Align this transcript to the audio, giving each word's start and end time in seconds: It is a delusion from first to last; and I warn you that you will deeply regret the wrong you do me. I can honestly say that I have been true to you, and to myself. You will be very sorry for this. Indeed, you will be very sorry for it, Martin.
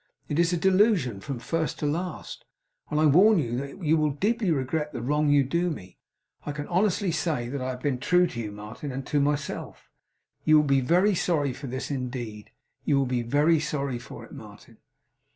It 0.29 0.39
is 0.39 0.51
a 0.51 0.57
delusion 0.57 1.19
from 1.19 1.37
first 1.37 1.77
to 1.77 1.85
last; 1.85 2.43
and 2.89 2.99
I 2.99 3.05
warn 3.05 3.37
you 3.37 3.55
that 3.57 3.83
you 3.83 3.97
will 3.97 4.09
deeply 4.09 4.49
regret 4.49 4.93
the 4.93 5.01
wrong 5.03 5.29
you 5.29 5.43
do 5.43 5.69
me. 5.69 5.99
I 6.43 6.53
can 6.53 6.67
honestly 6.69 7.11
say 7.11 7.49
that 7.49 7.61
I 7.61 7.69
have 7.69 7.81
been 7.83 7.99
true 7.99 8.25
to 8.25 8.39
you, 8.39 8.59
and 8.59 9.05
to 9.05 9.19
myself. 9.19 9.91
You 10.43 10.55
will 10.57 10.63
be 10.67 10.81
very 10.81 11.13
sorry 11.13 11.53
for 11.53 11.67
this. 11.67 11.91
Indeed, 11.91 12.49
you 12.83 12.97
will 12.97 13.05
be 13.05 13.21
very 13.21 13.59
sorry 13.59 13.99
for 13.99 14.25
it, 14.25 14.31
Martin. 14.31 14.77